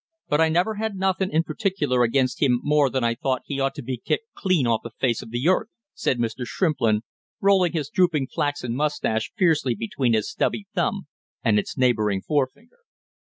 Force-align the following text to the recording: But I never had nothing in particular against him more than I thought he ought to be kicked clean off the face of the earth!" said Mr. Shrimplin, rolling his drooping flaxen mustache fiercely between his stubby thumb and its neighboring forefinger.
But 0.29 0.41
I 0.41 0.49
never 0.49 0.73
had 0.81 0.95
nothing 0.95 1.29
in 1.31 1.43
particular 1.43 2.01
against 2.01 2.41
him 2.41 2.59
more 2.63 2.89
than 2.89 3.03
I 3.03 3.13
thought 3.13 3.43
he 3.45 3.59
ought 3.59 3.75
to 3.75 3.83
be 3.83 4.01
kicked 4.03 4.33
clean 4.33 4.65
off 4.65 4.81
the 4.81 4.89
face 4.99 5.21
of 5.21 5.29
the 5.29 5.47
earth!" 5.47 5.67
said 5.93 6.17
Mr. 6.17 6.43
Shrimplin, 6.43 7.01
rolling 7.39 7.73
his 7.73 7.89
drooping 7.91 8.29
flaxen 8.33 8.75
mustache 8.75 9.31
fiercely 9.37 9.75
between 9.75 10.13
his 10.13 10.27
stubby 10.27 10.65
thumb 10.73 11.05
and 11.43 11.59
its 11.59 11.77
neighboring 11.77 12.23
forefinger. 12.23 12.79